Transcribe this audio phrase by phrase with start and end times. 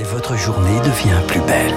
[0.00, 1.74] et votre journée devient plus belle.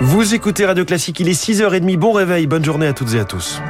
[0.00, 3.24] Vous écoutez Radio Classique, il est 6h30, bon réveil, bonne journée à toutes et à
[3.24, 3.60] tous.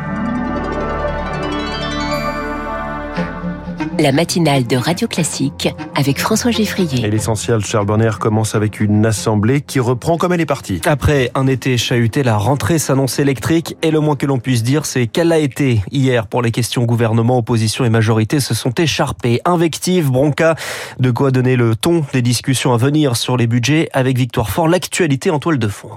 [3.99, 7.05] La matinale de Radio Classique avec François Geffrier.
[7.05, 10.81] Et l'essentiel, Charles Bonner commence avec une assemblée qui reprend comme elle est partie.
[10.87, 14.87] Après un été chahuté, la rentrée s'annonce électrique et le moins que l'on puisse dire,
[14.87, 19.41] c'est qu'elle a été hier pour les questions gouvernement, opposition et majorité se sont écharpés.
[19.45, 20.55] Invectives, bronca,
[20.99, 24.69] de quoi donner le ton des discussions à venir sur les budgets avec Victoire Fort,
[24.69, 25.91] l'actualité en toile de fond.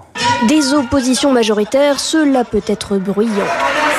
[0.48, 3.32] Des oppositions majoritaires, cela peut être bruyant.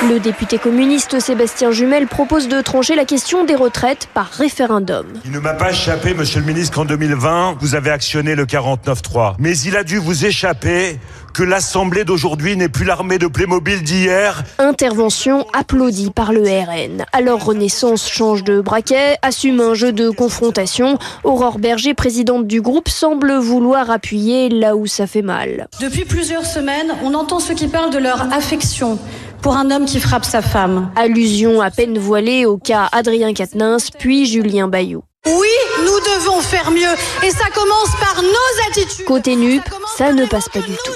[0.03, 5.07] Le député communiste Sébastien Jumel propose de trancher la question des retraites par référendum.
[5.25, 9.33] Il ne m'a pas échappé, monsieur le ministre, qu'en 2020, vous avez actionné le 49-3.
[9.39, 10.99] Mais il a dû vous échapper
[11.33, 14.43] que l'Assemblée d'aujourd'hui n'est plus l'armée de Playmobil d'hier.
[14.59, 17.05] Intervention applaudie par le RN.
[17.11, 20.97] Alors Renaissance change de braquet, assume un jeu de confrontation.
[21.23, 25.67] Aurore Berger, présidente du groupe, semble vouloir appuyer là où ça fait mal.
[25.79, 28.99] Depuis plusieurs semaines, on entend ceux qui parlent de leur affection
[29.41, 30.91] pour un homme qui frappe sa femme.
[30.95, 35.03] Allusion à peine voilée au cas Adrien Quatennens, puis Julien Bayou.
[35.25, 35.47] Oui,
[35.79, 36.93] nous devons faire mieux.
[37.23, 39.05] Et ça commence par nos attitudes.
[39.05, 39.63] Côté NUP,
[39.97, 40.93] ça, ne passe pas du tout.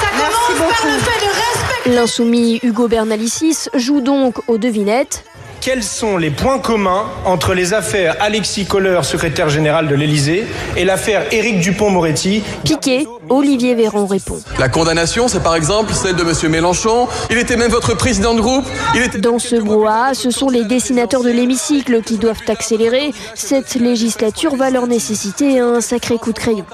[0.00, 1.90] Ça commence par le fait de respecter.
[1.90, 5.24] L'insoumis Hugo Bernalicis joue donc aux devinettes
[5.60, 10.46] quels sont les points communs entre les affaires Alexis Kohler, secrétaire général de l'Élysée,
[10.76, 14.40] et l'affaire Éric Dupont-Moretti Piqué, Olivier Véran répond.
[14.58, 16.50] La condamnation, c'est par exemple celle de M.
[16.50, 17.08] Mélenchon.
[17.30, 18.66] Il était même votre président de groupe.
[18.94, 19.18] Il était...
[19.18, 23.12] Dans ce brouhaha, ce sont les dessinateurs de l'hémicycle qui doivent accélérer.
[23.34, 26.66] Cette législature va leur nécessiter un sacré coup de crayon.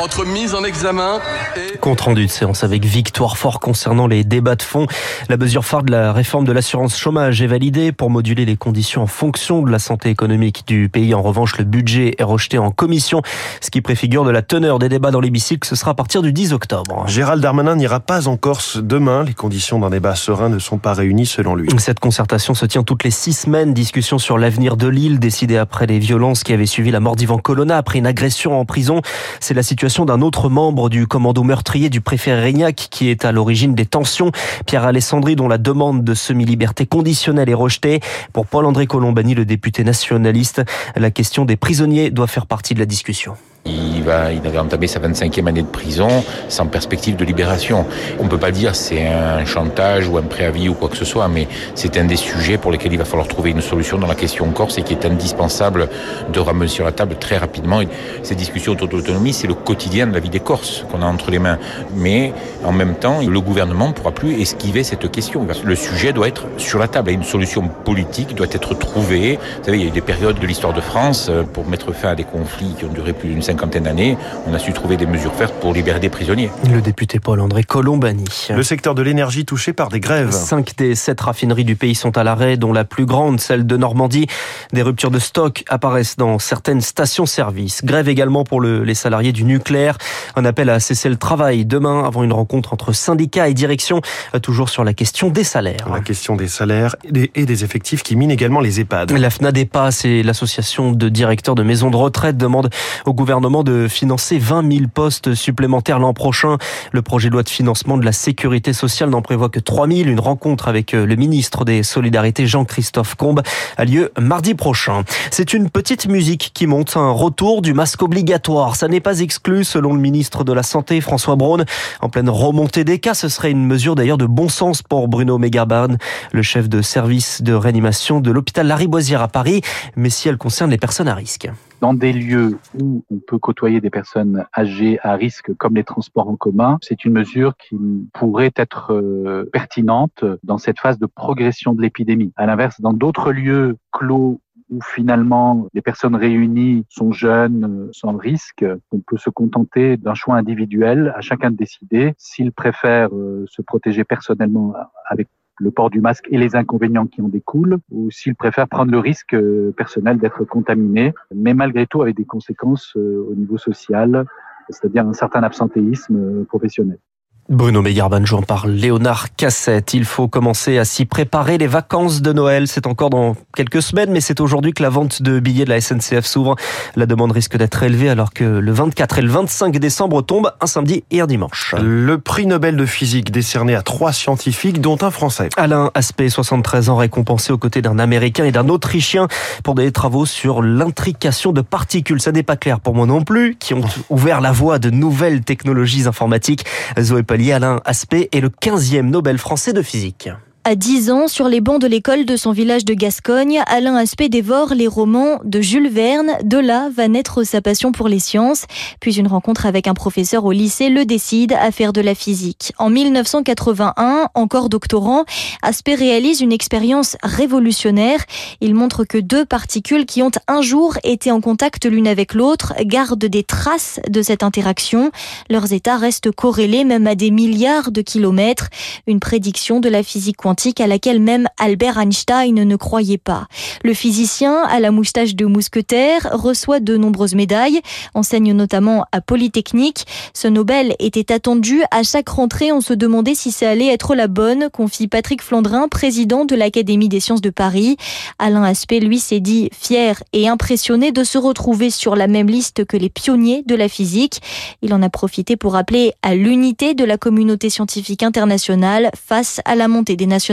[0.00, 1.20] Entre mise en examen
[1.56, 1.78] et...
[1.78, 4.86] Compte rendu de séance avec Victoire Fort concernant les débats de fond.
[5.28, 9.02] La mesure phare de la réforme de l'assurance chômage est validée pour moduler les conditions
[9.02, 11.14] en fonction de la santé économique du pays.
[11.14, 13.22] En revanche, le budget est rejeté en commission,
[13.60, 15.66] ce qui préfigure de la teneur des débats dans l'hémicycle.
[15.66, 17.04] Ce sera à partir du 10 octobre.
[17.06, 19.24] Gérald Darmanin n'ira pas en Corse demain.
[19.24, 21.68] Les conditions d'un débat serein ne sont pas réunies selon lui.
[21.78, 23.72] Cette concertation se tient toutes les six semaines.
[23.72, 27.38] Discussion sur l'avenir de l'île décidée après les violences qui avaient suivi la mort d'Ivan
[27.38, 29.00] Colonna après une agression en prison.
[29.40, 33.32] C'est la situation d'un autre membre du commando meurtrier du préfet Régnac qui est à
[33.32, 34.32] l'origine des tensions.
[34.66, 38.00] Pierre Alessandri, dont la demande de semi-liberté conditionnelle est rejetée.
[38.32, 40.62] Pour Paul-André Colombani, le député nationaliste,
[40.94, 43.36] la question des prisonniers doit faire partie de la discussion.
[43.66, 46.08] Il va, il avait entamé sa 25e année de prison
[46.48, 47.86] sans perspective de libération.
[48.18, 51.04] On ne peut pas dire c'est un chantage ou un préavis ou quoi que ce
[51.04, 54.06] soit, mais c'est un des sujets pour lesquels il va falloir trouver une solution dans
[54.06, 55.88] la question corse et qui est indispensable
[56.32, 57.80] de ramener sur la table très rapidement.
[58.22, 61.06] Ces discussions autour de l'autonomie, c'est le quotidien de la vie des Corses qu'on a
[61.06, 61.58] entre les mains.
[61.94, 62.32] Mais
[62.64, 65.46] en même temps, le gouvernement ne pourra plus esquiver cette question.
[65.64, 69.38] Le sujet doit être sur la table et une solution politique doit être trouvée.
[69.58, 71.92] Vous savez, il y a eu des périodes de l'histoire de France euh, pour mettre
[71.92, 74.96] fin à des conflits qui ont duré plus d'une cinquantaine d'années, on a su trouver
[74.96, 76.50] des mesures fermes pour libérer des prisonniers.
[76.70, 78.24] Le député Paul-André Colombani.
[78.50, 80.30] Le secteur de l'énergie touché par des grèves.
[80.30, 83.76] Cinq des sept raffineries du pays sont à l'arrêt, dont la plus grande, celle de
[83.76, 84.26] Normandie.
[84.72, 87.84] Des ruptures de stock apparaissent dans certaines stations-service.
[87.84, 89.96] Grève également pour le, les salariés du nucléaire.
[90.36, 94.00] Un appel à cesser le travail demain avant une rencontre entre syndicats et direction,
[94.42, 95.88] toujours sur la question des salaires.
[95.92, 96.96] La question des salaires
[97.34, 99.12] et des effectifs qui minent également les EHPAD.
[99.12, 102.70] La FNADEPA, c'est l'association de directeurs de maisons de retraite, demande
[103.06, 106.58] au gouvernement de financer 20 000 postes supplémentaires l'an prochain.
[106.92, 110.08] Le projet de loi de financement de la sécurité sociale n'en prévoit que 3 000.
[110.08, 113.42] Une rencontre avec le ministre des Solidarités, Jean-Christophe Combe,
[113.76, 115.04] a lieu mardi prochain.
[115.30, 118.76] C'est une petite musique qui monte un retour du masque obligatoire.
[118.76, 121.64] Ça n'est pas exclu, selon le ministre de la Santé, François Braun.
[122.00, 125.38] En pleine remontée des cas, ce serait une mesure d'ailleurs de bon sens pour Bruno
[125.38, 125.98] Megabarn,
[126.32, 129.62] le chef de service de réanimation de l'hôpital Lariboisière à Paris,
[129.94, 131.48] mais si elle concerne les personnes à risque
[131.80, 136.28] dans des lieux où on peut côtoyer des personnes âgées à risque comme les transports
[136.28, 137.76] en commun, c'est une mesure qui
[138.12, 142.32] pourrait être euh, pertinente dans cette phase de progression de l'épidémie.
[142.36, 148.16] À l'inverse, dans d'autres lieux clos où finalement les personnes réunies sont jeunes, euh, sans
[148.16, 153.44] risque, on peut se contenter d'un choix individuel, à chacun de décider s'il préfère euh,
[153.48, 154.74] se protéger personnellement
[155.08, 158.92] avec le port du masque et les inconvénients qui en découlent, ou s'ils préfèrent prendre
[158.92, 164.26] le risque euh, personnel d'être contaminé, mais malgré tout avec des conséquences au niveau social,
[164.68, 166.98] c'est-à-dire un certain absentéisme professionnel.
[167.48, 169.94] Bruno Mégarbanjo par Léonard Cassette.
[169.94, 171.58] Il faut commencer à s'y préparer.
[171.58, 175.22] Les vacances de Noël, c'est encore dans quelques semaines, mais c'est aujourd'hui que la vente
[175.22, 176.56] de billets de la SNCF s'ouvre.
[176.96, 180.66] La demande risque d'être élevée alors que le 24 et le 25 décembre tombent un
[180.66, 181.76] samedi et un dimanche.
[181.80, 185.48] Le prix Nobel de physique décerné à trois scientifiques, dont un Français.
[185.56, 189.28] Alain Aspect, 73 ans, récompensé aux côtés d'un Américain et d'un Autrichien
[189.62, 192.20] pour des travaux sur l'intrication de particules.
[192.20, 195.42] Ça n'est pas clair pour moi non plus, qui ont ouvert la voie de nouvelles
[195.42, 196.64] technologies informatiques.
[196.98, 197.22] Zoé
[197.52, 200.28] Alain Aspect est le 15e Nobel français de physique.
[200.68, 204.28] À 10 ans, sur les bancs de l'école de son village de Gascogne, Alain Aspect
[204.28, 206.32] dévore les romans de Jules Verne.
[206.42, 208.64] De là va naître sa passion pour les sciences.
[208.98, 212.72] Puis une rencontre avec un professeur au lycée le décide à faire de la physique.
[212.78, 215.24] En 1981, encore doctorant,
[215.62, 218.24] Aspect réalise une expérience révolutionnaire.
[218.60, 222.74] Il montre que deux particules qui ont un jour été en contact l'une avec l'autre
[222.80, 225.12] gardent des traces de cette interaction.
[225.48, 228.66] Leurs états restent corrélés même à des milliards de kilomètres.
[229.06, 233.46] Une prédiction de la physique quantique à laquelle même Albert Einstein ne croyait pas.
[233.84, 237.80] Le physicien, à la moustache de mousquetaire, reçoit de nombreuses médailles,
[238.14, 240.06] enseigne notamment à Polytechnique.
[240.34, 242.72] Ce Nobel était attendu à chaque rentrée.
[242.72, 247.08] On se demandait si ça allait être la bonne, confie Patrick Flandrin, président de l'Académie
[247.08, 247.96] des sciences de Paris.
[248.38, 252.84] Alain Aspect, lui, s'est dit fier et impressionné de se retrouver sur la même liste
[252.86, 254.40] que les pionniers de la physique.
[254.82, 259.74] Il en a profité pour appeler à l'unité de la communauté scientifique internationale face à
[259.74, 260.45] la montée des nations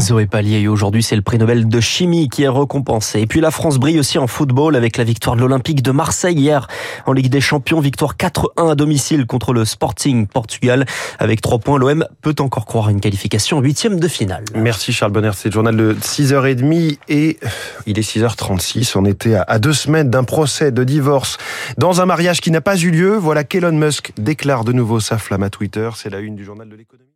[0.00, 3.20] Zoé Pallier, aujourd'hui c'est le prix Nobel de chimie qui est récompensé.
[3.20, 6.36] Et puis la France brille aussi en football avec la victoire de l'Olympique de Marseille
[6.36, 6.66] hier
[7.06, 7.80] en Ligue des Champions.
[7.80, 10.86] Victoire 4-1 à domicile contre le Sporting Portugal.
[11.18, 14.44] Avec 3 points, l'OM peut encore croire à une qualification en huitième de finale.
[14.54, 17.38] Merci Charles Bonner, c'est le journal de 6h30 et
[17.86, 18.96] il est 6h36.
[18.96, 21.38] On était à deux semaines d'un procès de divorce
[21.76, 23.16] dans un mariage qui n'a pas eu lieu.
[23.16, 25.90] Voilà qu'Elon Musk déclare de nouveau sa flamme à Twitter.
[25.94, 27.08] C'est la une du journal de l'économie.